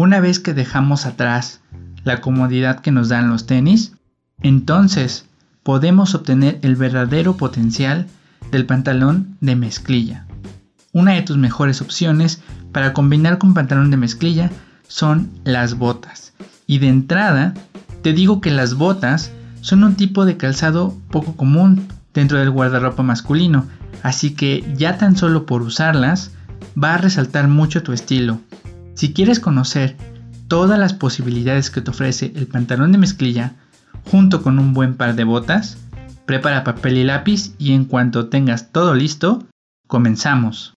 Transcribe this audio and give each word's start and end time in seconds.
Una 0.00 0.18
vez 0.18 0.40
que 0.40 0.54
dejamos 0.54 1.04
atrás 1.04 1.60
la 2.04 2.22
comodidad 2.22 2.80
que 2.80 2.90
nos 2.90 3.10
dan 3.10 3.28
los 3.28 3.44
tenis, 3.44 3.92
entonces 4.40 5.26
podemos 5.62 6.14
obtener 6.14 6.58
el 6.62 6.74
verdadero 6.74 7.36
potencial 7.36 8.06
del 8.50 8.64
pantalón 8.64 9.36
de 9.42 9.56
mezclilla. 9.56 10.24
Una 10.94 11.12
de 11.12 11.20
tus 11.20 11.36
mejores 11.36 11.82
opciones 11.82 12.42
para 12.72 12.94
combinar 12.94 13.36
con 13.36 13.52
pantalón 13.52 13.90
de 13.90 13.98
mezclilla 13.98 14.50
son 14.88 15.28
las 15.44 15.74
botas. 15.74 16.32
Y 16.66 16.78
de 16.78 16.88
entrada, 16.88 17.52
te 18.00 18.14
digo 18.14 18.40
que 18.40 18.50
las 18.50 18.76
botas 18.76 19.32
son 19.60 19.84
un 19.84 19.96
tipo 19.96 20.24
de 20.24 20.38
calzado 20.38 20.96
poco 21.10 21.36
común 21.36 21.88
dentro 22.14 22.38
del 22.38 22.48
guardarropa 22.48 23.02
masculino, 23.02 23.66
así 24.02 24.30
que 24.30 24.64
ya 24.78 24.96
tan 24.96 25.18
solo 25.18 25.44
por 25.44 25.60
usarlas 25.60 26.30
va 26.82 26.94
a 26.94 26.98
resaltar 26.98 27.48
mucho 27.48 27.82
tu 27.82 27.92
estilo. 27.92 28.40
Si 28.94 29.12
quieres 29.12 29.40
conocer 29.40 29.96
todas 30.48 30.78
las 30.78 30.92
posibilidades 30.94 31.70
que 31.70 31.80
te 31.80 31.90
ofrece 31.90 32.32
el 32.34 32.46
pantalón 32.46 32.92
de 32.92 32.98
mezclilla, 32.98 33.54
junto 34.10 34.42
con 34.42 34.58
un 34.58 34.74
buen 34.74 34.94
par 34.96 35.14
de 35.14 35.24
botas, 35.24 35.78
prepara 36.26 36.64
papel 36.64 36.98
y 36.98 37.04
lápiz 37.04 37.54
y 37.58 37.72
en 37.72 37.84
cuanto 37.84 38.28
tengas 38.28 38.72
todo 38.72 38.94
listo, 38.94 39.46
comenzamos. 39.86 40.74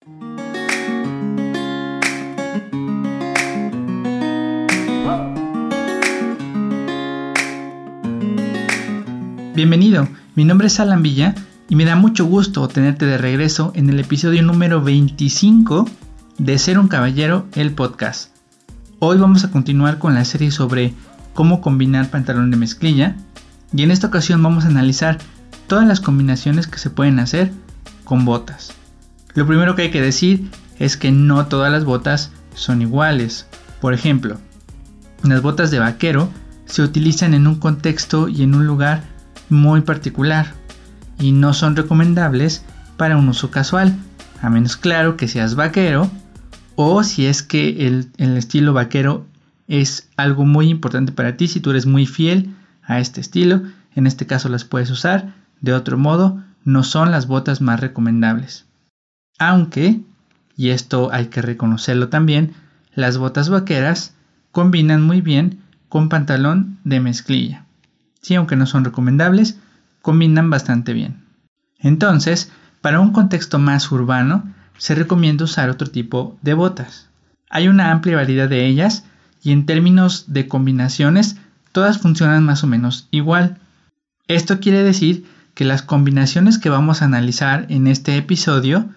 Bienvenido, 9.54 10.08
mi 10.34 10.44
nombre 10.44 10.68
es 10.68 10.80
Alan 10.80 11.02
Villa 11.02 11.34
y 11.68 11.76
me 11.76 11.84
da 11.84 11.94
mucho 11.94 12.24
gusto 12.24 12.66
tenerte 12.66 13.06
de 13.06 13.18
regreso 13.18 13.72
en 13.74 13.90
el 13.90 14.00
episodio 14.00 14.42
número 14.42 14.82
25 14.82 15.86
de 16.40 16.58
Ser 16.58 16.78
un 16.78 16.88
Caballero, 16.88 17.46
el 17.52 17.74
podcast. 17.74 18.34
Hoy 18.98 19.18
vamos 19.18 19.44
a 19.44 19.50
continuar 19.50 19.98
con 19.98 20.14
la 20.14 20.24
serie 20.24 20.50
sobre 20.50 20.94
cómo 21.34 21.60
combinar 21.60 22.08
pantalón 22.08 22.50
de 22.50 22.56
mezclilla 22.56 23.14
y 23.74 23.82
en 23.82 23.90
esta 23.90 24.06
ocasión 24.06 24.42
vamos 24.42 24.64
a 24.64 24.68
analizar 24.68 25.18
todas 25.66 25.86
las 25.86 26.00
combinaciones 26.00 26.66
que 26.66 26.78
se 26.78 26.88
pueden 26.88 27.18
hacer 27.18 27.52
con 28.04 28.24
botas. 28.24 28.72
Lo 29.34 29.46
primero 29.46 29.74
que 29.74 29.82
hay 29.82 29.90
que 29.90 30.00
decir 30.00 30.50
es 30.78 30.96
que 30.96 31.12
no 31.12 31.44
todas 31.44 31.70
las 31.70 31.84
botas 31.84 32.32
son 32.54 32.80
iguales. 32.80 33.46
Por 33.82 33.92
ejemplo, 33.92 34.38
las 35.22 35.42
botas 35.42 35.70
de 35.70 35.78
vaquero 35.78 36.30
se 36.64 36.80
utilizan 36.80 37.34
en 37.34 37.46
un 37.46 37.56
contexto 37.56 38.28
y 38.28 38.44
en 38.44 38.54
un 38.54 38.66
lugar 38.66 39.02
muy 39.50 39.82
particular 39.82 40.54
y 41.18 41.32
no 41.32 41.52
son 41.52 41.76
recomendables 41.76 42.64
para 42.96 43.18
un 43.18 43.28
uso 43.28 43.50
casual, 43.50 43.94
a 44.40 44.48
menos 44.48 44.78
claro 44.78 45.18
que 45.18 45.28
seas 45.28 45.54
vaquero 45.54 46.10
o 46.82 47.02
si 47.02 47.26
es 47.26 47.42
que 47.42 47.86
el, 47.86 48.10
estilo 48.16 48.72
vaquero 48.72 49.26
es 49.68 50.08
algo 50.16 50.46
muy 50.46 50.68
importante 50.68 51.12
para 51.12 51.36
ti, 51.36 51.46
si 51.46 51.60
tú 51.60 51.70
eres 51.70 51.86
muy 51.86 52.06
fiel 52.06 52.54
a 52.82 53.00
este 53.00 53.20
estilo, 53.20 53.62
en 53.94 54.06
este 54.06 54.26
caso 54.26 54.48
las 54.48 54.64
puedes 54.64 54.90
usar, 54.90 55.34
de 55.60 55.74
otro 55.74 55.98
modo 55.98 56.42
no 56.64 56.82
son 56.82 57.10
las 57.10 57.26
botas 57.26 57.60
más 57.60 57.80
recomendables. 57.80 58.66
Aunque, 59.38 60.00
y 60.56 60.70
esto 60.70 61.10
hay 61.12 61.26
que 61.26 61.42
reconocerlo 61.42 62.08
también, 62.08 62.54
las 62.94 63.18
botas 63.18 63.48
vaqueras 63.48 64.14
combinan 64.50 65.02
muy 65.02 65.20
bien 65.20 65.60
con 65.88 66.08
pantalón 66.08 66.78
de 66.84 67.00
mezclilla 67.00 67.66
sí, 68.20 68.34
aunque 68.34 68.56
no 68.56 68.66
son 68.66 68.84
recomendables, 68.84 69.58
combinan 70.02 70.50
bastante 70.50 70.92
bien. 70.92 71.24
Entonces, 71.78 72.52
para 72.80 73.00
un 73.00 73.12
contexto 73.12 73.58
más 73.58 73.90
urbano, 73.90 74.44
se 74.80 74.94
recomienda 74.94 75.44
usar 75.44 75.68
otro 75.68 75.88
tipo 75.88 76.38
de 76.40 76.54
botas. 76.54 77.10
Hay 77.50 77.68
una 77.68 77.90
amplia 77.90 78.16
variedad 78.16 78.48
de 78.48 78.64
ellas 78.64 79.04
y 79.42 79.52
en 79.52 79.66
términos 79.66 80.24
de 80.28 80.48
combinaciones, 80.48 81.36
todas 81.72 81.98
funcionan 81.98 82.44
más 82.46 82.64
o 82.64 82.66
menos 82.66 83.06
igual. 83.10 83.58
Esto 84.26 84.58
quiere 84.58 84.82
decir 84.82 85.26
que 85.52 85.66
las 85.66 85.82
combinaciones 85.82 86.56
que 86.56 86.70
vamos 86.70 87.02
a 87.02 87.04
analizar 87.04 87.66
en 87.68 87.88
este 87.88 88.16
episodio 88.16 88.88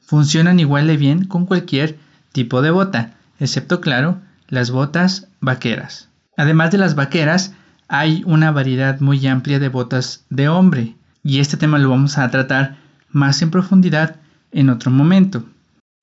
funcionan 0.00 0.60
igual 0.60 0.86
de 0.86 0.96
bien 0.96 1.24
con 1.24 1.44
cualquier 1.44 1.98
tipo 2.30 2.62
de 2.62 2.70
bota, 2.70 3.14
excepto 3.40 3.80
claro, 3.80 4.20
las 4.46 4.70
botas 4.70 5.26
vaqueras. 5.40 6.08
Además 6.36 6.70
de 6.70 6.78
las 6.78 6.94
vaqueras, 6.94 7.52
hay 7.88 8.22
una 8.26 8.52
variedad 8.52 9.00
muy 9.00 9.26
amplia 9.26 9.58
de 9.58 9.68
botas 9.68 10.24
de 10.30 10.48
hombre 10.48 10.94
y 11.24 11.40
este 11.40 11.56
tema 11.56 11.78
lo 11.78 11.90
vamos 11.90 12.16
a 12.16 12.30
tratar 12.30 12.76
más 13.10 13.42
en 13.42 13.50
profundidad 13.50 14.21
en 14.52 14.70
otro 14.70 14.90
momento. 14.90 15.44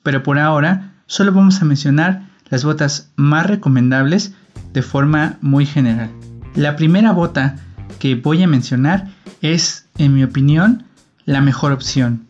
Pero 0.03 0.23
por 0.23 0.39
ahora 0.39 0.93
solo 1.05 1.31
vamos 1.31 1.61
a 1.61 1.65
mencionar 1.65 2.29
las 2.49 2.63
botas 2.63 3.11
más 3.15 3.45
recomendables 3.45 4.33
de 4.73 4.81
forma 4.81 5.37
muy 5.41 5.65
general. 5.65 6.09
La 6.55 6.75
primera 6.75 7.11
bota 7.11 7.57
que 7.99 8.15
voy 8.15 8.43
a 8.43 8.47
mencionar 8.47 9.07
es, 9.41 9.87
en 9.97 10.15
mi 10.15 10.23
opinión, 10.23 10.83
la 11.25 11.41
mejor 11.41 11.71
opción. 11.71 12.25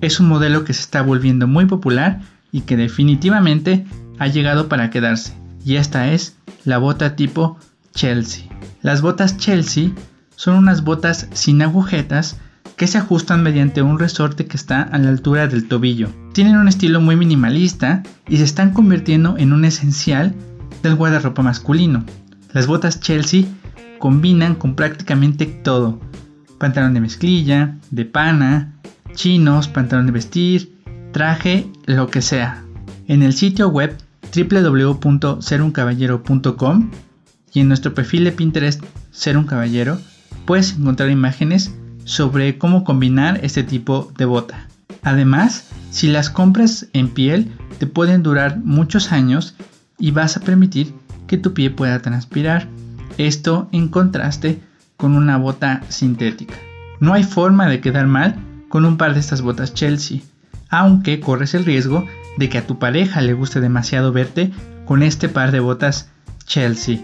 Es 0.00 0.18
un 0.18 0.28
modelo 0.28 0.64
que 0.64 0.72
se 0.72 0.82
está 0.82 1.02
volviendo 1.02 1.46
muy 1.46 1.66
popular 1.66 2.20
y 2.52 2.62
que 2.62 2.76
definitivamente 2.76 3.86
ha 4.18 4.26
llegado 4.26 4.68
para 4.68 4.90
quedarse. 4.90 5.34
Y 5.64 5.76
esta 5.76 6.12
es 6.12 6.36
la 6.64 6.78
bota 6.78 7.16
tipo 7.16 7.58
Chelsea. 7.94 8.44
Las 8.82 9.02
botas 9.02 9.36
Chelsea 9.36 9.90
son 10.36 10.56
unas 10.56 10.84
botas 10.84 11.28
sin 11.32 11.62
agujetas 11.62 12.38
que 12.80 12.86
se 12.86 12.96
ajustan 12.96 13.42
mediante 13.42 13.82
un 13.82 13.98
resorte 13.98 14.46
que 14.46 14.56
está 14.56 14.80
a 14.80 14.96
la 14.96 15.10
altura 15.10 15.46
del 15.46 15.68
tobillo. 15.68 16.08
Tienen 16.32 16.56
un 16.56 16.66
estilo 16.66 17.02
muy 17.02 17.14
minimalista 17.14 18.02
y 18.26 18.38
se 18.38 18.44
están 18.44 18.70
convirtiendo 18.70 19.36
en 19.36 19.52
un 19.52 19.66
esencial 19.66 20.34
del 20.82 20.94
guardarropa 20.94 21.42
masculino. 21.42 22.06
Las 22.54 22.66
botas 22.66 23.00
Chelsea 23.00 23.44
combinan 23.98 24.54
con 24.54 24.76
prácticamente 24.76 25.44
todo. 25.44 26.00
Pantalón 26.56 26.94
de 26.94 27.02
mezclilla, 27.02 27.76
de 27.90 28.06
pana, 28.06 28.72
chinos, 29.12 29.68
pantalón 29.68 30.06
de 30.06 30.12
vestir, 30.12 30.72
traje, 31.12 31.70
lo 31.84 32.08
que 32.08 32.22
sea. 32.22 32.64
En 33.08 33.22
el 33.22 33.34
sitio 33.34 33.68
web 33.68 33.94
www.seruncaballero.com 34.34 36.90
y 37.52 37.60
en 37.60 37.68
nuestro 37.68 37.92
perfil 37.92 38.24
de 38.24 38.32
Pinterest 38.32 38.82
Ser 39.10 39.36
un 39.36 39.44
Caballero 39.44 40.00
puedes 40.46 40.78
encontrar 40.78 41.10
imágenes 41.10 41.74
sobre 42.04 42.58
cómo 42.58 42.84
combinar 42.84 43.40
este 43.42 43.62
tipo 43.62 44.12
de 44.16 44.24
bota. 44.24 44.66
Además, 45.02 45.68
si 45.90 46.08
las 46.08 46.30
compras 46.30 46.88
en 46.92 47.08
piel 47.08 47.52
te 47.78 47.86
pueden 47.86 48.22
durar 48.22 48.58
muchos 48.58 49.12
años 49.12 49.54
y 49.98 50.10
vas 50.10 50.36
a 50.36 50.40
permitir 50.40 50.94
que 51.26 51.38
tu 51.38 51.54
pie 51.54 51.70
pueda 51.70 52.02
transpirar. 52.02 52.68
Esto 53.16 53.68
en 53.72 53.88
contraste 53.88 54.60
con 54.96 55.14
una 55.14 55.36
bota 55.36 55.82
sintética. 55.88 56.54
No 57.00 57.14
hay 57.14 57.24
forma 57.24 57.68
de 57.68 57.80
quedar 57.80 58.06
mal 58.06 58.36
con 58.68 58.84
un 58.84 58.96
par 58.96 59.14
de 59.14 59.20
estas 59.20 59.40
botas 59.40 59.72
Chelsea, 59.74 60.20
aunque 60.68 61.20
corres 61.20 61.54
el 61.54 61.64
riesgo 61.64 62.06
de 62.36 62.48
que 62.48 62.58
a 62.58 62.66
tu 62.66 62.78
pareja 62.78 63.20
le 63.20 63.32
guste 63.32 63.60
demasiado 63.60 64.12
verte 64.12 64.50
con 64.84 65.02
este 65.02 65.28
par 65.28 65.52
de 65.52 65.60
botas 65.60 66.10
Chelsea. 66.44 66.98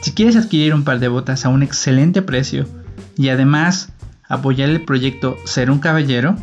Si 0.00 0.12
quieres 0.12 0.36
adquirir 0.36 0.74
un 0.74 0.84
par 0.84 0.98
de 0.98 1.08
botas 1.08 1.44
a 1.44 1.48
un 1.48 1.62
excelente 1.62 2.22
precio 2.22 2.66
y 3.16 3.28
además 3.28 3.92
apoyar 4.28 4.68
el 4.68 4.82
proyecto 4.82 5.36
Ser 5.44 5.70
un 5.70 5.78
Caballero, 5.78 6.36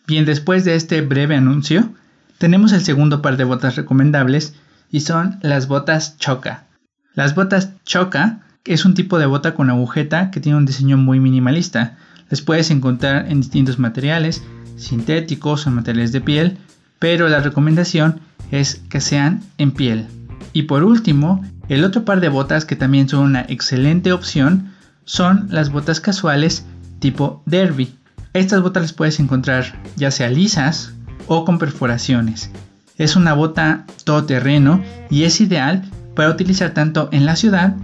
Bien, 0.07 0.25
después 0.25 0.65
de 0.65 0.75
este 0.75 1.01
breve 1.01 1.35
anuncio, 1.35 1.93
tenemos 2.37 2.71
el 2.71 2.81
segundo 2.81 3.21
par 3.21 3.37
de 3.37 3.43
botas 3.43 3.75
recomendables 3.75 4.55
y 4.89 5.01
son 5.01 5.37
las 5.41 5.67
botas 5.67 6.17
Choca. 6.17 6.63
Las 7.13 7.35
botas 7.35 7.73
Choca 7.83 8.46
es 8.65 8.85
un 8.85 8.93
tipo 8.93 9.19
de 9.19 9.25
bota 9.25 9.53
con 9.53 9.69
agujeta 9.69 10.31
que 10.31 10.39
tiene 10.39 10.57
un 10.57 10.65
diseño 10.65 10.97
muy 10.97 11.19
minimalista. 11.19 11.97
Las 12.29 12.41
puedes 12.41 12.71
encontrar 12.71 13.31
en 13.31 13.41
distintos 13.41 13.79
materiales, 13.79 14.43
sintéticos 14.75 15.65
o 15.65 15.71
materiales 15.71 16.11
de 16.11 16.21
piel, 16.21 16.57
pero 16.99 17.29
la 17.29 17.39
recomendación 17.39 18.19
es 18.51 18.81
que 18.89 19.01
sean 19.01 19.41
en 19.57 19.71
piel. 19.71 20.07
Y 20.53 20.63
por 20.63 20.83
último, 20.83 21.43
el 21.69 21.83
otro 21.83 22.05
par 22.05 22.19
de 22.19 22.29
botas 22.29 22.65
que 22.65 22.75
también 22.75 23.09
son 23.09 23.25
una 23.25 23.41
excelente 23.41 24.11
opción 24.11 24.73
son 25.05 25.47
las 25.51 25.69
botas 25.69 25.99
casuales 25.99 26.65
tipo 26.99 27.41
derby. 27.45 27.95
Estas 28.33 28.61
botas 28.61 28.83
las 28.83 28.93
puedes 28.93 29.19
encontrar 29.19 29.79
ya 29.95 30.11
sea 30.11 30.29
lisas 30.29 30.93
o 31.27 31.45
con 31.45 31.59
perforaciones. 31.59 32.51
Es 32.97 33.15
una 33.15 33.33
bota 33.33 33.85
todoterreno 34.03 34.83
y 35.09 35.23
es 35.23 35.39
ideal 35.41 35.83
para 36.15 36.29
utilizar 36.29 36.71
tanto 36.71 37.09
en 37.11 37.25
la 37.25 37.35
ciudad 37.35 37.75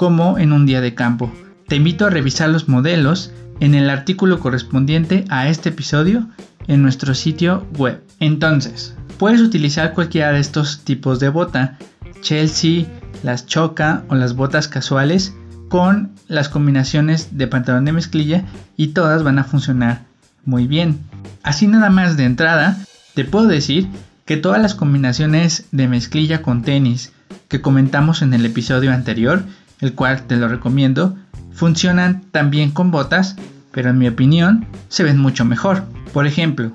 como 0.00 0.38
en 0.38 0.54
un 0.54 0.64
día 0.64 0.80
de 0.80 0.94
campo. 0.94 1.30
Te 1.68 1.76
invito 1.76 2.06
a 2.06 2.08
revisar 2.08 2.48
los 2.48 2.70
modelos 2.70 3.32
en 3.60 3.74
el 3.74 3.90
artículo 3.90 4.40
correspondiente 4.40 5.26
a 5.28 5.50
este 5.50 5.68
episodio 5.68 6.26
en 6.68 6.80
nuestro 6.80 7.14
sitio 7.14 7.66
web. 7.76 8.02
Entonces, 8.18 8.96
puedes 9.18 9.42
utilizar 9.42 9.92
cualquiera 9.92 10.32
de 10.32 10.40
estos 10.40 10.84
tipos 10.84 11.20
de 11.20 11.28
bota, 11.28 11.76
Chelsea, 12.22 12.86
las 13.22 13.44
choca 13.44 14.04
o 14.08 14.14
las 14.14 14.34
botas 14.34 14.68
casuales 14.68 15.34
con 15.68 16.12
las 16.28 16.48
combinaciones 16.48 17.36
de 17.36 17.46
pantalón 17.46 17.84
de 17.84 17.92
mezclilla 17.92 18.44
y 18.78 18.94
todas 18.94 19.22
van 19.22 19.38
a 19.38 19.44
funcionar 19.44 20.04
muy 20.46 20.66
bien. 20.66 20.98
Así 21.42 21.66
nada 21.66 21.90
más 21.90 22.16
de 22.16 22.24
entrada, 22.24 22.78
te 23.12 23.26
puedo 23.26 23.48
decir 23.48 23.86
que 24.24 24.38
todas 24.38 24.62
las 24.62 24.74
combinaciones 24.74 25.66
de 25.72 25.88
mezclilla 25.88 26.40
con 26.40 26.62
tenis 26.62 27.12
que 27.48 27.60
comentamos 27.60 28.22
en 28.22 28.32
el 28.32 28.46
episodio 28.46 28.92
anterior, 28.92 29.44
el 29.80 29.94
cual 29.94 30.22
te 30.22 30.36
lo 30.36 30.48
recomiendo, 30.48 31.16
funcionan 31.52 32.22
también 32.30 32.70
con 32.70 32.90
botas, 32.90 33.36
pero 33.72 33.90
en 33.90 33.98
mi 33.98 34.08
opinión 34.08 34.66
se 34.88 35.04
ven 35.04 35.18
mucho 35.18 35.44
mejor. 35.44 35.84
Por 36.12 36.26
ejemplo, 36.26 36.72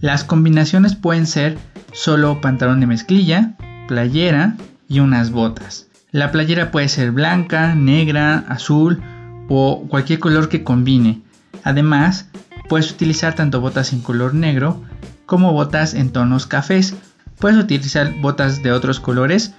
las 0.00 0.24
combinaciones 0.24 0.94
pueden 0.94 1.26
ser 1.26 1.58
solo 1.92 2.40
pantalón 2.40 2.80
de 2.80 2.86
mezclilla, 2.86 3.54
playera 3.88 4.56
y 4.88 5.00
unas 5.00 5.30
botas. 5.30 5.88
La 6.10 6.30
playera 6.30 6.70
puede 6.70 6.88
ser 6.88 7.12
blanca, 7.12 7.74
negra, 7.74 8.44
azul 8.48 9.02
o 9.48 9.84
cualquier 9.88 10.18
color 10.18 10.48
que 10.48 10.64
combine. 10.64 11.20
Además, 11.64 12.28
puedes 12.68 12.90
utilizar 12.90 13.34
tanto 13.34 13.60
botas 13.60 13.92
en 13.92 14.00
color 14.00 14.34
negro 14.34 14.82
como 15.26 15.52
botas 15.52 15.94
en 15.94 16.10
tonos 16.10 16.46
cafés. 16.46 16.94
Puedes 17.38 17.58
utilizar 17.58 18.14
botas 18.20 18.62
de 18.62 18.72
otros 18.72 19.00
colores, 19.00 19.52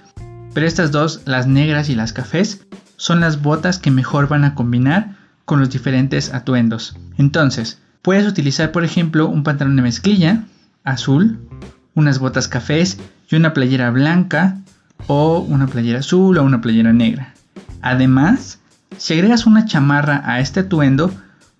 pero 0.54 0.66
estas 0.66 0.90
dos, 0.90 1.22
las 1.24 1.46
negras 1.46 1.88
y 1.88 1.94
las 1.94 2.12
cafés, 2.12 2.66
son 3.00 3.20
las 3.20 3.40
botas 3.40 3.78
que 3.78 3.90
mejor 3.90 4.28
van 4.28 4.44
a 4.44 4.54
combinar 4.54 5.16
con 5.46 5.58
los 5.58 5.70
diferentes 5.70 6.34
atuendos. 6.34 6.98
Entonces, 7.16 7.78
puedes 8.02 8.26
utilizar 8.26 8.72
por 8.72 8.84
ejemplo 8.84 9.26
un 9.26 9.42
pantalón 9.42 9.76
de 9.76 9.80
mezclilla 9.80 10.44
azul, 10.84 11.38
unas 11.94 12.18
botas 12.18 12.46
cafés 12.46 12.98
y 13.30 13.36
una 13.36 13.54
playera 13.54 13.90
blanca 13.90 14.58
o 15.06 15.38
una 15.38 15.66
playera 15.66 16.00
azul 16.00 16.36
o 16.36 16.44
una 16.44 16.60
playera 16.60 16.92
negra. 16.92 17.32
Además, 17.80 18.58
si 18.98 19.14
agregas 19.14 19.46
una 19.46 19.64
chamarra 19.64 20.22
a 20.26 20.40
este 20.40 20.60
atuendo, 20.60 21.10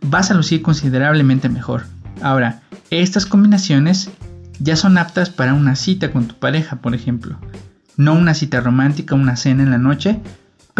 vas 0.02 0.30
a 0.30 0.34
lucir 0.34 0.60
considerablemente 0.60 1.48
mejor. 1.48 1.86
Ahora, 2.20 2.60
estas 2.90 3.24
combinaciones 3.24 4.10
ya 4.58 4.76
son 4.76 4.98
aptas 4.98 5.30
para 5.30 5.54
una 5.54 5.74
cita 5.74 6.12
con 6.12 6.26
tu 6.26 6.34
pareja, 6.34 6.76
por 6.76 6.94
ejemplo. 6.94 7.38
No 7.96 8.12
una 8.12 8.34
cita 8.34 8.60
romántica, 8.60 9.14
una 9.14 9.36
cena 9.36 9.62
en 9.62 9.70
la 9.70 9.78
noche, 9.78 10.20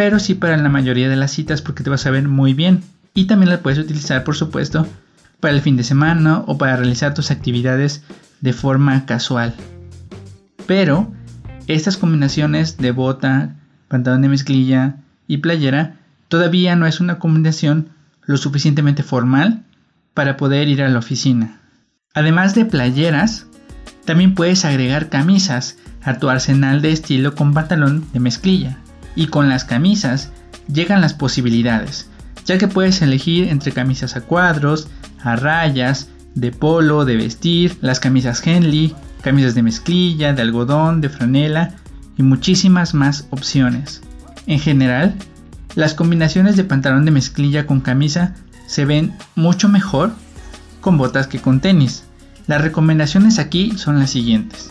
pero 0.01 0.19
sí 0.19 0.35
para 0.35 0.57
la 0.57 0.71
mayoría 0.71 1.11
de 1.11 1.17
las 1.17 1.31
citas 1.31 1.61
porque 1.61 1.85
te 1.85 1.91
vas 1.91 2.07
a 2.07 2.11
ver 2.11 2.27
muy 2.27 2.55
bien. 2.55 2.83
Y 3.13 3.27
también 3.27 3.51
las 3.51 3.59
puedes 3.59 3.79
utilizar, 3.79 4.25
por 4.25 4.35
supuesto, 4.35 4.87
para 5.41 5.53
el 5.53 5.61
fin 5.61 5.77
de 5.77 5.85
semana 5.85 6.39
o 6.47 6.57
para 6.57 6.75
realizar 6.77 7.13
tus 7.13 7.31
actividades 7.31 8.03
de 8.41 8.55
forma 8.55 9.05
casual. 9.05 9.53
Pero 10.67 11.13
estas 11.67 11.99
combinaciones 11.99 12.79
de 12.79 12.93
bota, 12.93 13.57
pantalón 13.89 14.23
de 14.23 14.31
mezclilla 14.31 14.97
y 15.29 15.37
playera 15.37 15.97
todavía 16.29 16.77
no 16.77 16.87
es 16.87 17.01
una 17.01 17.19
combinación 17.19 17.91
lo 18.23 18.39
suficientemente 18.39 19.03
formal 19.03 19.65
para 20.15 20.39
poder 20.39 20.69
ir 20.69 20.83
a 20.83 20.89
la 20.89 21.01
oficina. 21.01 21.61
Además 22.15 22.55
de 22.55 22.65
playeras, 22.65 23.49
también 24.07 24.35
puedes 24.35 24.65
agregar 24.65 25.11
camisas 25.11 25.77
a 26.03 26.15
tu 26.15 26.31
arsenal 26.31 26.81
de 26.81 26.91
estilo 26.91 27.35
con 27.35 27.53
pantalón 27.53 28.07
de 28.15 28.21
mezclilla. 28.21 28.79
Y 29.17 29.27
con 29.27 29.49
las 29.49 29.65
camisas 29.65 30.31
llegan 30.73 31.01
las 31.01 31.15
posibilidades, 31.15 32.09
ya 32.45 32.59
que 32.59 32.69
puedes 32.69 33.03
elegir 33.03 33.49
entre 33.49 33.73
camisas 33.73 34.17
a 34.17 34.23
cuadros, 34.23 34.89
a 35.23 35.37
rayas, 35.37 36.09
de 36.35 36.53
polo, 36.53 37.05
de 37.05 37.17
vestir, 37.17 37.77
las 37.81 38.01
camisas 38.01 38.47
Henley, 38.47 38.95
camisas 39.23 39.55
de 39.55 39.63
mezclilla, 39.63 40.33
de 40.33 40.43
algodón, 40.43 41.01
de 41.01 41.09
franela 41.09 41.75
y 42.17 42.23
muchísimas 42.23 42.95
más 42.95 43.27
opciones. 43.31 44.03
En 44.47 44.61
general, 44.61 45.15
las 45.75 45.95
combinaciones 45.95 46.57
de 46.57 46.65
pantalón 46.65 47.05
de 47.05 47.11
mezclilla 47.11 47.67
con 47.67 47.81
camisa 47.81 48.35
se 48.67 48.85
ven 48.85 49.15
mucho 49.35 49.69
mejor 49.69 50.13
con 50.81 50.97
botas 50.97 51.27
que 51.27 51.41
con 51.41 51.61
tenis. 51.61 52.05
Las 52.47 52.63
recomendaciones 52.63 53.39
aquí 53.39 53.73
son 53.77 53.99
las 53.99 54.11
siguientes. 54.11 54.71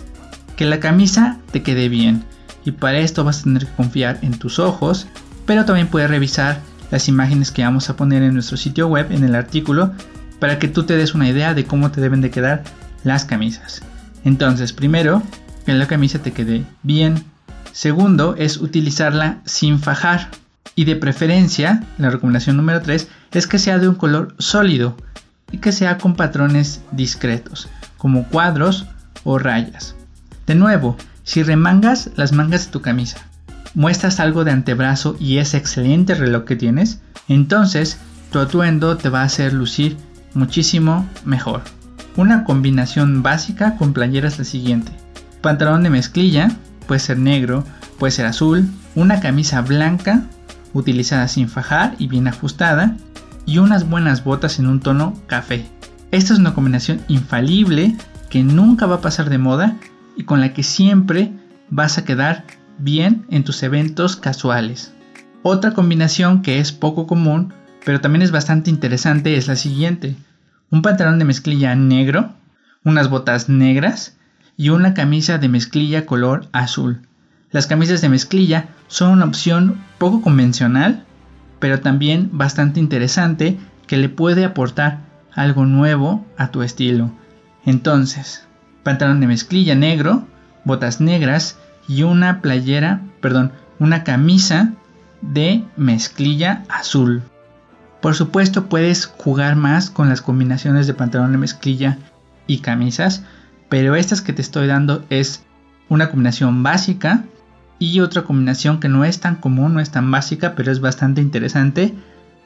Que 0.55 0.65
la 0.65 0.79
camisa 0.79 1.37
te 1.51 1.63
quede 1.63 1.87
bien 1.87 2.23
y 2.65 2.71
para 2.71 2.99
esto 2.99 3.23
vas 3.23 3.41
a 3.41 3.43
tener 3.43 3.65
que 3.65 3.73
confiar 3.73 4.19
en 4.21 4.37
tus 4.37 4.59
ojos, 4.59 5.07
pero 5.45 5.65
también 5.65 5.87
puedes 5.87 6.09
revisar 6.09 6.59
las 6.91 7.07
imágenes 7.07 7.51
que 7.51 7.63
vamos 7.63 7.89
a 7.89 7.95
poner 7.95 8.23
en 8.23 8.33
nuestro 8.33 8.57
sitio 8.57 8.87
web 8.87 9.11
en 9.11 9.23
el 9.23 9.35
artículo 9.35 9.93
para 10.39 10.59
que 10.59 10.67
tú 10.67 10.83
te 10.83 10.95
des 10.95 11.13
una 11.13 11.29
idea 11.29 11.53
de 11.53 11.65
cómo 11.65 11.91
te 11.91 12.01
deben 12.01 12.21
de 12.21 12.31
quedar 12.31 12.63
las 13.03 13.25
camisas. 13.25 13.81
Entonces, 14.25 14.73
primero, 14.73 15.21
que 15.65 15.73
la 15.73 15.87
camisa 15.87 16.19
te 16.19 16.31
quede 16.31 16.63
bien. 16.83 17.23
Segundo, 17.71 18.35
es 18.37 18.57
utilizarla 18.57 19.39
sin 19.45 19.79
fajar. 19.79 20.29
Y 20.75 20.85
de 20.85 20.95
preferencia, 20.95 21.83
la 21.97 22.09
recomendación 22.09 22.57
número 22.57 22.81
3 22.81 23.07
es 23.33 23.47
que 23.47 23.59
sea 23.59 23.79
de 23.79 23.87
un 23.87 23.95
color 23.95 24.35
sólido 24.39 24.95
y 25.51 25.57
que 25.57 25.71
sea 25.71 25.97
con 25.97 26.15
patrones 26.15 26.81
discretos, 26.91 27.67
como 27.97 28.27
cuadros 28.27 28.85
o 29.23 29.37
rayas. 29.39 29.95
De 30.47 30.55
nuevo, 30.55 30.95
si 31.23 31.43
remangas 31.43 32.11
las 32.15 32.31
mangas 32.31 32.65
de 32.65 32.71
tu 32.71 32.81
camisa, 32.81 33.17
muestras 33.73 34.19
algo 34.19 34.43
de 34.43 34.51
antebrazo 34.51 35.15
y 35.19 35.37
ese 35.37 35.57
excelente 35.57 36.15
reloj 36.15 36.45
que 36.45 36.55
tienes, 36.55 37.01
entonces 37.27 37.99
tu 38.31 38.39
atuendo 38.39 38.97
te 38.97 39.09
va 39.09 39.21
a 39.21 39.25
hacer 39.25 39.53
lucir 39.53 39.97
muchísimo 40.33 41.07
mejor. 41.25 41.61
Una 42.15 42.43
combinación 42.43 43.23
básica 43.23 43.75
con 43.77 43.93
playera 43.93 44.27
es 44.27 44.37
la 44.37 44.45
siguiente. 44.45 44.91
Pantalón 45.41 45.83
de 45.83 45.89
mezclilla, 45.89 46.51
puede 46.87 46.99
ser 46.99 47.17
negro, 47.17 47.63
puede 47.97 48.11
ser 48.11 48.25
azul, 48.25 48.67
una 48.95 49.19
camisa 49.19 49.61
blanca 49.61 50.23
utilizada 50.73 51.27
sin 51.27 51.49
fajar 51.49 51.95
y 51.97 52.07
bien 52.07 52.27
ajustada 52.27 52.95
y 53.45 53.57
unas 53.57 53.89
buenas 53.89 54.23
botas 54.23 54.59
en 54.59 54.67
un 54.67 54.79
tono 54.79 55.13
café. 55.27 55.65
Esta 56.11 56.33
es 56.33 56.39
una 56.39 56.53
combinación 56.53 57.01
infalible 57.07 57.95
que 58.29 58.43
nunca 58.43 58.85
va 58.85 58.95
a 58.95 59.01
pasar 59.01 59.29
de 59.29 59.37
moda 59.37 59.77
y 60.19 60.25
con 60.25 60.41
la 60.41 60.53
que 60.53 60.61
siempre 60.61 61.31
vas 61.69 61.97
a 61.97 62.03
quedar 62.03 62.43
bien 62.77 63.25
en 63.31 63.43
tus 63.43 63.63
eventos 63.63 64.17
casuales. 64.17 64.93
Otra 65.41 65.73
combinación 65.73 66.41
que 66.41 66.59
es 66.59 66.73
poco 66.73 67.07
común, 67.07 67.53
pero 67.85 68.01
también 68.01 68.21
es 68.21 68.31
bastante 68.31 68.69
interesante, 68.69 69.37
es 69.37 69.47
la 69.47 69.55
siguiente 69.55 70.15
un 70.71 70.81
pantalón 70.81 71.17
de 71.19 71.25
mezclilla 71.25 71.75
negro, 71.75 72.33
unas 72.83 73.09
botas 73.09 73.49
negras 73.49 74.17
y 74.57 74.69
una 74.69 74.93
camisa 74.93 75.37
de 75.37 75.49
mezclilla 75.49 76.05
color 76.05 76.47
azul. 76.51 77.01
Las 77.51 77.65
camisas 77.65 78.01
de 78.01 78.09
mezclilla 78.09 78.69
son 78.87 79.11
una 79.11 79.25
opción 79.25 79.81
poco 79.97 80.21
convencional, 80.21 81.05
pero 81.59 81.79
también 81.79 82.29
bastante 82.33 82.79
interesante 82.79 83.57
que 83.87 83.97
le 83.97 84.09
puede 84.09 84.45
aportar 84.45 84.99
algo 85.33 85.65
nuevo 85.65 86.25
a 86.37 86.51
tu 86.51 86.61
estilo. 86.61 87.11
Entonces, 87.65 88.47
pantalón 88.89 89.19
de 89.19 89.27
mezclilla 89.27 89.75
negro, 89.75 90.25
botas 90.65 90.99
negras 90.99 91.59
y 91.87 92.01
una 92.01 92.41
playera, 92.41 93.01
perdón, 93.21 93.51
una 93.77 94.03
camisa 94.03 94.73
de 95.21 95.63
mezclilla 95.77 96.63
azul. 96.69 97.21
Por 98.01 98.15
supuesto 98.15 98.65
puedes 98.65 99.05
jugar 99.05 99.55
más 99.55 99.91
con 99.91 100.09
las 100.09 100.23
combinaciones 100.23 100.87
de 100.87 100.95
pantalón 100.95 101.31
de 101.33 101.37
mezclilla 101.37 101.99
y 102.47 102.61
camisas, 102.61 103.23
pero 103.69 103.95
estas 103.95 104.23
que 104.23 104.33
te 104.33 104.41
estoy 104.41 104.65
dando 104.65 105.05
es 105.11 105.43
una 105.87 106.09
combinación 106.09 106.63
básica 106.63 107.25
y 107.77 107.99
otra 107.99 108.23
combinación 108.23 108.79
que 108.79 108.89
no 108.89 109.05
es 109.05 109.19
tan 109.19 109.35
común, 109.35 109.75
no 109.75 109.81
es 109.81 109.91
tan 109.91 110.09
básica, 110.09 110.55
pero 110.55 110.71
es 110.71 110.81
bastante 110.81 111.21
interesante 111.21 111.93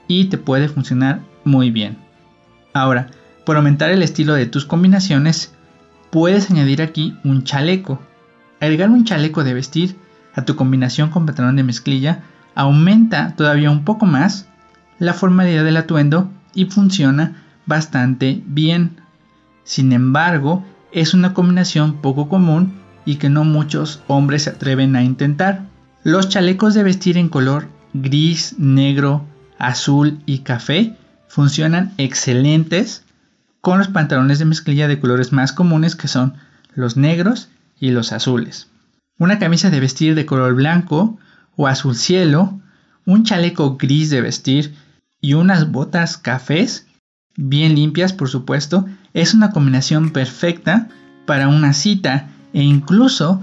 y 0.09 0.25
te 0.25 0.38
puede 0.38 0.67
funcionar 0.67 1.21
muy 1.45 1.71
bien. 1.71 1.95
Ahora, 2.73 3.07
por 3.45 3.55
aumentar 3.55 3.91
el 3.91 4.03
estilo 4.03 4.33
de 4.33 4.45
tus 4.45 4.65
combinaciones, 4.65 5.53
puedes 6.13 6.51
añadir 6.51 6.84
aquí 6.84 7.17
un 7.24 7.43
chaleco. 7.43 8.00
Agregar 8.60 8.91
un 8.91 9.03
chaleco 9.03 9.43
de 9.43 9.55
vestir 9.55 9.96
a 10.36 10.46
tu 10.46 10.55
combinación 10.55 11.10
con 11.10 11.25
pantalón 11.25 11.55
de 11.55 11.63
mezclilla 11.63 12.22
aumenta 12.53 13.36
todavía 13.36 13.72
un 13.72 13.84
poco 13.84 14.05
más 14.05 14.48
la 15.00 15.15
formalidad 15.15 15.63
del 15.63 15.75
atuendo 15.75 16.29
y 16.53 16.65
funciona 16.65 17.43
bastante 17.65 18.43
bien. 18.46 19.01
Sin 19.63 19.91
embargo, 19.91 20.63
es 20.91 21.15
una 21.15 21.34
combinación 21.34 21.96
poco 21.96 22.29
común 22.29 22.74
y 23.05 23.15
que 23.15 23.29
no 23.29 23.43
muchos 23.43 24.03
hombres 24.05 24.43
se 24.43 24.51
atreven 24.51 24.96
a 24.96 25.03
intentar. 25.03 25.63
Los 26.03 26.29
chalecos 26.29 26.75
de 26.75 26.84
vestir 26.84 27.17
en 27.17 27.27
color 27.27 27.70
gris, 27.93 28.53
negro, 28.60 29.25
azul 29.58 30.20
y 30.27 30.39
café 30.39 30.96
funcionan 31.27 31.91
excelentes 31.98 33.02
con 33.63 33.77
los 33.77 33.88
pantalones 33.88 34.39
de 34.39 34.46
mezclilla 34.46 34.89
de 34.89 35.00
colores 35.00 35.32
más 35.32 35.53
comunes 35.53 35.96
que 35.96 36.10
son 36.10 36.34
los 36.75 36.98
negros 36.98 37.48
y 37.79 37.91
los 37.91 38.12
azules. 38.12 38.67
Una 39.17 39.39
camisa 39.39 39.70
de 39.70 39.79
vestir 39.79 40.15
de 40.15 40.25
color 40.25 40.53
blanco 40.53 41.17
o 41.55 41.67
azul 41.67 41.96
cielo, 41.96 42.60
un 43.05 43.24
chaleco 43.24 43.77
gris 43.77 44.10
de 44.10 44.20
vestir 44.20 44.75
y 45.22 45.36
unas 45.36 45.72
botas 45.72 46.17
cafés, 46.17 46.88
bien 47.38 47.75
limpias 47.75 48.12
por 48.12 48.27
supuesto, 48.27 48.86
es 49.13 49.34
una 49.34 49.51
combinación 49.51 50.10
perfecta 50.10 50.89
para 51.25 51.48
una 51.48 51.72
cita 51.72 52.27
e 52.51 52.63
incluso 52.63 53.41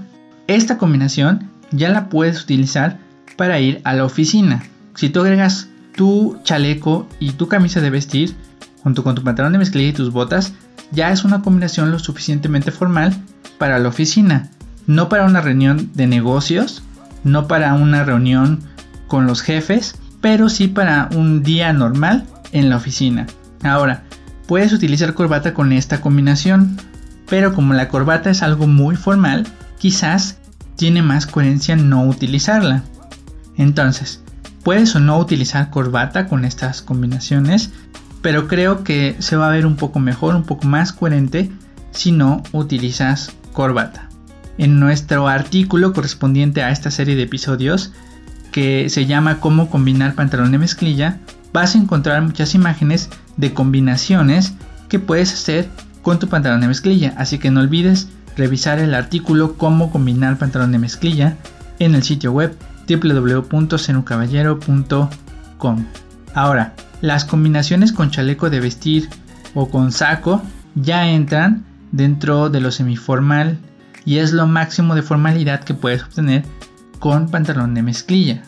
esta 0.49 0.77
combinación 0.77 1.49
ya 1.71 1.89
la 1.89 2.11
puedes 2.11 2.43
utilizar 2.43 2.99
para 3.39 3.59
ir 3.59 3.81
a 3.85 3.95
la 3.95 4.05
oficina. 4.05 4.65
Si 4.95 5.09
tú 5.09 5.21
agregas 5.21 5.71
tu 5.97 6.39
chaleco 6.45 7.09
y 7.21 7.33
tu 7.33 7.49
camisa 7.49 7.81
de 7.81 7.89
vestir 7.89 8.37
junto 8.83 9.03
con 9.05 9.15
tu 9.15 9.23
pantalón 9.23 9.53
de 9.53 9.59
mezclilla 9.59 9.89
y 9.89 9.93
tus 9.93 10.13
botas, 10.13 10.53
ya 10.91 11.11
es 11.13 11.25
una 11.25 11.43
combinación 11.43 11.91
lo 11.91 11.99
suficientemente 11.99 12.71
formal 12.71 13.15
para 13.59 13.79
la 13.79 13.89
oficina, 13.89 14.51
no 14.87 15.09
para 15.09 15.25
una 15.25 15.41
reunión 15.41 15.91
de 15.95 16.07
negocios, 16.07 16.83
no 17.25 17.47
para 17.47 17.75
una 17.75 18.05
reunión 18.05 18.61
con 19.07 19.27
los 19.27 19.43
jefes, 19.43 19.97
pero 20.21 20.49
sí 20.49 20.69
para 20.69 21.09
un 21.15 21.43
día 21.43 21.73
normal 21.73 22.27
en 22.53 22.71
la 22.71 22.77
oficina. 22.77 23.27
Ahora, 23.63 24.05
puedes 24.47 24.73
utilizar 24.73 25.15
corbata 25.15 25.55
con 25.55 25.73
esta 25.73 26.01
combinación, 26.01 26.77
pero 27.29 27.55
como 27.55 27.75
la 27.75 27.89
corbata 27.89 28.31
es 28.31 28.43
algo 28.43 28.67
muy 28.67 28.97
formal, 28.97 29.47
quizás 29.79 30.39
tiene 30.77 31.03
más 31.03 31.27
coherencia 31.27 31.77
no 31.77 32.05
utilizarla. 32.05 32.83
Entonces, 33.57 34.23
puedes 34.65 34.95
o 34.97 35.01
no 35.01 35.19
utilizar 35.19 35.71
corbata 35.71 36.27
con 36.27 36.45
estas 36.45 36.83
combinaciones, 36.83 37.71
pero 38.23 38.49
creo 38.49 38.85
que 38.85 39.17
se 39.19 39.37
va 39.37 39.49
a 39.49 39.53
ver 39.53 39.67
un 39.67 39.77
poco 39.77 39.99
mejor, 39.99 40.35
un 40.35 40.45
poco 40.45 40.67
más 40.67 40.93
coherente 40.93 41.50
si 41.91 42.12
no 42.12 42.43
utilizas 42.53 43.33
corbata. 43.53 44.09
En 44.59 44.79
nuestro 44.79 45.29
artículo 45.29 45.93
correspondiente 45.93 46.62
a 46.62 46.71
esta 46.71 46.91
serie 46.91 47.17
de 47.17 47.23
episodios, 47.23 47.93
que 48.53 48.89
se 48.91 49.07
llama 49.07 49.41
Cómo 49.41 49.71
combinar 49.71 50.15
pantalón 50.15 50.53
de 50.53 50.59
mezclilla, 50.59 51.21
vas 51.53 51.75
a 51.75 51.79
encontrar 51.79 52.23
muchas 52.23 52.55
imágenes 52.55 53.09
de 53.37 53.55
combinaciones 53.55 54.55
que 54.89 54.99
puedes 54.99 55.33
hacer 55.33 55.69
con 56.03 56.19
tu 56.19 56.29
pantalón 56.29 56.61
de 56.61 56.69
mezclilla, 56.69 57.15
así 57.17 57.39
que 57.39 57.50
no 57.50 57.61
olvides 57.61 58.09
revisar 58.37 58.79
el 58.79 58.95
artículo 58.95 59.57
Cómo 59.57 59.91
combinar 59.91 60.37
pantalón 60.39 60.73
de 60.73 60.79
mezclilla 60.79 61.37
en 61.79 61.95
el 61.95 62.03
sitio 62.03 62.33
web 62.33 62.57
www.senucaballero.com. 62.89 65.85
Ahora, 66.35 66.75
las 67.01 67.25
combinaciones 67.25 67.93
con 67.93 68.11
chaleco 68.11 68.51
de 68.51 68.61
vestir 68.61 69.09
o 69.55 69.71
con 69.71 69.93
saco 69.93 70.43
ya 70.75 71.09
entran 71.09 71.65
dentro 71.93 72.51
de 72.51 72.61
lo 72.61 72.71
semiformal 72.71 73.59
y 74.05 74.19
es 74.19 74.33
lo 74.33 74.47
máximo 74.47 74.95
de 74.95 75.03
formalidad 75.03 75.65
que 75.65 75.75
puedes 75.75 76.03
obtener 76.03 76.45
con 76.99 77.29
pantalón 77.29 77.75
de 77.75 77.83
mezclilla. 77.83 78.43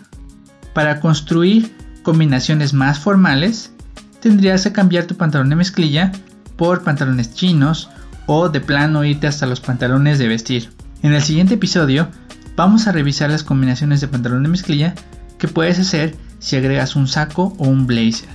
Para 0.74 1.00
construir 1.00 1.74
combinaciones 2.02 2.72
más 2.72 2.98
formales, 2.98 3.72
tendrías 4.20 4.62
que 4.62 4.72
cambiar 4.72 5.04
tu 5.04 5.16
pantalón 5.16 5.50
de 5.50 5.56
mezclilla 5.56 6.12
por 6.56 6.84
pantalones 6.84 7.34
chinos 7.34 7.90
o 8.26 8.48
de 8.48 8.60
plano 8.60 9.04
irte 9.04 9.26
hasta 9.26 9.46
los 9.46 9.60
pantalones 9.60 10.18
de 10.18 10.28
vestir. 10.28 10.70
En 11.02 11.12
el 11.12 11.22
siguiente 11.22 11.54
episodio 11.54 12.08
vamos 12.56 12.86
a 12.86 12.92
revisar 12.92 13.30
las 13.30 13.42
combinaciones 13.42 14.00
de 14.00 14.08
pantalón 14.08 14.44
de 14.44 14.48
mezclilla 14.48 14.94
que 15.38 15.48
puedes 15.48 15.78
hacer 15.78 16.14
si 16.42 16.56
agregas 16.56 16.96
un 16.96 17.06
saco 17.06 17.54
o 17.56 17.68
un 17.68 17.86
blazer, 17.86 18.28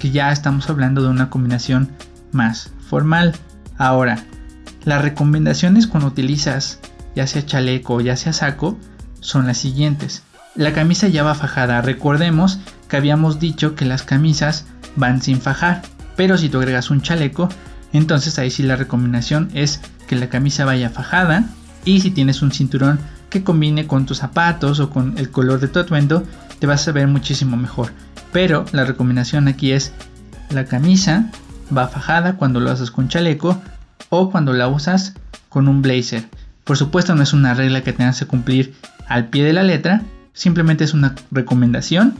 que 0.00 0.10
ya 0.10 0.32
estamos 0.32 0.68
hablando 0.68 1.00
de 1.00 1.08
una 1.08 1.30
combinación 1.30 1.92
más 2.32 2.70
formal. 2.88 3.34
Ahora, 3.78 4.18
las 4.84 5.00
recomendaciones 5.00 5.86
cuando 5.86 6.08
utilizas 6.08 6.80
ya 7.14 7.26
sea 7.28 7.46
chaleco 7.46 7.94
o 7.94 8.00
ya 8.00 8.16
sea 8.16 8.32
saco 8.32 8.76
son 9.20 9.46
las 9.46 9.58
siguientes. 9.58 10.24
La 10.56 10.72
camisa 10.72 11.06
ya 11.06 11.22
va 11.22 11.36
fajada, 11.36 11.80
recordemos 11.82 12.58
que 12.88 12.96
habíamos 12.96 13.38
dicho 13.38 13.76
que 13.76 13.84
las 13.84 14.02
camisas 14.02 14.66
van 14.96 15.22
sin 15.22 15.40
fajar, 15.40 15.82
pero 16.16 16.36
si 16.36 16.48
tú 16.48 16.58
agregas 16.58 16.90
un 16.90 17.00
chaleco 17.00 17.48
entonces 17.92 18.38
ahí 18.38 18.50
sí 18.50 18.64
la 18.64 18.76
recomendación 18.76 19.50
es 19.54 19.80
que 20.08 20.16
la 20.16 20.28
camisa 20.28 20.64
vaya 20.64 20.90
fajada 20.90 21.44
y 21.84 22.00
si 22.00 22.10
tienes 22.10 22.42
un 22.42 22.50
cinturón 22.50 22.98
que 23.30 23.44
combine 23.44 23.86
con 23.86 24.04
tus 24.04 24.18
zapatos 24.18 24.80
o 24.80 24.90
con 24.90 25.16
el 25.16 25.30
color 25.30 25.58
de 25.60 25.68
tu 25.68 25.78
atuendo, 25.78 26.24
te 26.62 26.68
vas 26.68 26.86
a 26.86 26.92
ver 26.92 27.08
muchísimo 27.08 27.56
mejor. 27.56 27.90
Pero 28.30 28.64
la 28.70 28.84
recomendación 28.84 29.48
aquí 29.48 29.72
es 29.72 29.92
la 30.48 30.64
camisa 30.64 31.28
va 31.76 31.88
fajada 31.88 32.36
cuando 32.36 32.60
lo 32.60 32.70
haces 32.70 32.92
con 32.92 33.08
chaleco 33.08 33.60
o 34.10 34.30
cuando 34.30 34.52
la 34.52 34.68
usas 34.68 35.14
con 35.48 35.66
un 35.66 35.82
blazer. 35.82 36.28
Por 36.62 36.76
supuesto 36.76 37.16
no 37.16 37.24
es 37.24 37.32
una 37.32 37.54
regla 37.54 37.80
que 37.80 37.92
tengas 37.92 38.20
que 38.20 38.26
cumplir 38.26 38.74
al 39.08 39.26
pie 39.26 39.42
de 39.42 39.52
la 39.52 39.64
letra, 39.64 40.02
simplemente 40.34 40.84
es 40.84 40.94
una 40.94 41.16
recomendación. 41.32 42.14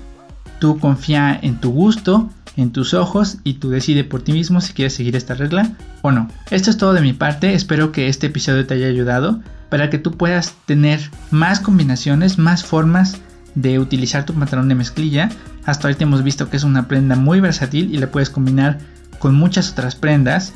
Tú 0.59 0.81
confía 0.81 1.39
en 1.41 1.61
tu 1.61 1.71
gusto 1.71 2.29
en 2.57 2.73
tus 2.73 2.95
ojos 2.95 3.39
y 3.45 3.55
tú 3.55 3.71
decides 3.71 4.05
por 4.07 4.23
ti 4.23 4.33
mismo 4.33 4.61
si 4.61 4.73
quieres 4.73 4.95
seguir 4.95 5.15
esta 5.15 5.35
regla 5.35 5.71
o 6.03 6.11
no. 6.11 6.29
Esto 6.51 6.71
es 6.71 6.79
todo 6.79 6.95
de 6.95 7.01
mi 7.01 7.13
parte, 7.13 7.55
espero 7.55 7.93
que 7.93 8.09
este 8.09 8.27
episodio 8.27 8.67
te 8.67 8.75
haya 8.75 8.89
ayudado 8.89 9.41
para 9.69 9.89
que 9.89 9.99
tú 9.99 10.17
puedas 10.17 10.57
tener 10.67 11.01
más 11.31 11.61
combinaciones, 11.61 12.39
más 12.39 12.65
formas 12.65 13.21
de 13.55 13.79
utilizar 13.79 14.25
tu 14.25 14.35
pantalón 14.35 14.69
de 14.69 14.75
mezclilla. 14.75 15.31
Hasta 15.65 15.89
ahorita 15.89 16.05
hemos 16.05 16.23
visto 16.23 16.51
que 16.51 16.57
es 16.57 16.65
una 16.65 16.89
prenda 16.89 17.17
muy 17.17 17.41
versátil 17.41 17.95
y 17.95 17.99
la 17.99 18.11
puedes 18.11 18.31
combinar 18.31 18.79
con 19.19 19.35
muchas 19.35 19.71
otras 19.73 19.95
prendas. 19.95 20.53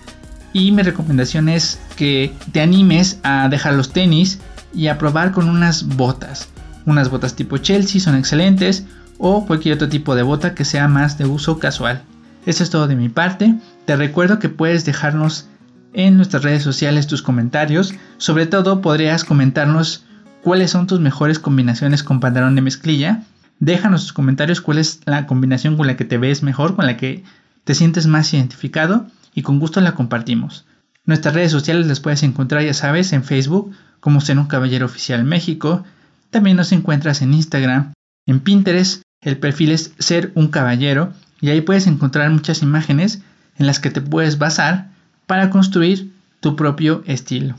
Y 0.53 0.73
mi 0.73 0.83
recomendación 0.83 1.49
es 1.49 1.79
que 1.97 2.33
te 2.53 2.61
animes 2.61 3.21
a 3.23 3.49
dejar 3.49 3.75
los 3.75 3.93
tenis 3.93 4.41
y 4.75 4.89
a 4.89 4.99
probar 4.99 5.33
con 5.33 5.49
unas 5.49 5.87
botas. 5.87 6.49
Unas 6.87 7.11
botas 7.11 7.35
tipo 7.35 7.59
Chelsea 7.59 8.01
son 8.01 8.17
excelentes 8.17 8.87
o 9.19 9.47
cualquier 9.47 9.75
otro 9.75 9.89
tipo 9.89 10.15
de 10.15 10.23
bota 10.23 10.55
que 10.55 10.65
sea 10.65 10.89
más 10.89 11.19
de 11.19 11.27
uso 11.27 11.59
casual. 11.59 12.03
Esto 12.47 12.63
es 12.63 12.71
todo 12.71 12.87
de 12.87 12.97
mi 12.97 13.09
parte. 13.09 13.55
Te 13.85 13.97
recuerdo 13.97 14.39
que 14.39 14.49
puedes 14.49 14.85
dejarnos 14.85 15.49
en 15.93 16.17
nuestras 16.17 16.43
redes 16.43 16.63
sociales 16.63 17.07
tus 17.07 17.23
comentarios. 17.23 17.95
Sobre 18.19 18.47
todo 18.47 18.81
podrías 18.81 19.25
comentarnos 19.25 20.06
cuáles 20.47 20.71
son 20.71 20.87
tus 20.87 21.01
mejores 21.01 21.41
combinaciones 21.41 22.05
con 22.05 22.21
pantalón 22.21 22.55
de 22.55 22.63
mezclilla. 22.63 23.25
Déjanos 23.59 24.03
tus 24.03 24.13
comentarios 24.13 24.61
cuál 24.61 24.79
es 24.79 25.01
la 25.05 25.27
combinación 25.27 25.77
con 25.77 25.89
la 25.89 25.97
que 25.97 26.05
te 26.05 26.19
ves 26.19 26.45
mejor, 26.45 26.77
con 26.77 26.87
la 26.87 26.97
que 26.97 27.25
te 27.65 27.75
sientes 27.75 28.07
más 28.07 28.33
identificado 28.33 29.09
y 29.35 29.43
con 29.43 29.59
gusto 29.59 29.81
la 29.81 29.97
compartimos. 29.97 30.65
Nuestras 31.05 31.35
redes 31.35 31.51
sociales 31.51 31.89
las 31.89 31.99
puedes 31.99 32.23
encontrar, 32.23 32.63
ya 32.63 32.75
sabes, 32.75 33.13
en 33.13 33.25
Facebook 33.25 33.75
como 33.99 34.21
Ser 34.21 34.39
un 34.39 34.47
Caballero 34.47 34.87
Oficial 34.87 35.25
México. 35.25 35.83
También 36.31 36.57
nos 36.57 36.71
encuentras 36.71 37.23
en 37.23 37.35
Instagram, 37.35 37.95
en 38.25 38.39
Pinterest 38.39 39.03
el 39.23 39.39
perfil 39.39 39.73
es 39.73 39.95
ser 39.99 40.31
un 40.37 40.47
caballero 40.47 41.13
y 41.41 41.49
ahí 41.49 41.61
puedes 41.61 41.89
encontrar 41.89 42.31
muchas 42.31 42.63
imágenes 42.63 43.21
en 43.59 43.67
las 43.67 43.81
que 43.81 43.91
te 43.91 44.01
puedes 44.01 44.39
basar 44.39 44.91
para 45.27 45.51
construir 45.51 46.13
tu 46.39 46.55
propio 46.55 47.03
estilo. 47.09 47.57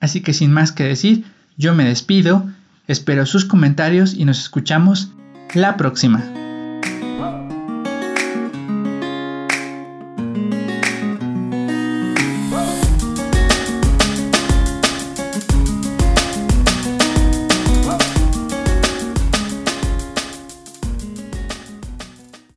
Así 0.00 0.22
que 0.22 0.32
sin 0.32 0.50
más 0.50 0.72
que 0.72 0.84
decir, 0.84 1.26
yo 1.56 1.74
me 1.74 1.84
despido, 1.84 2.48
espero 2.88 3.26
sus 3.26 3.44
comentarios 3.44 4.14
y 4.14 4.24
nos 4.24 4.40
escuchamos 4.40 5.10
la 5.54 5.76
próxima. 5.76 6.41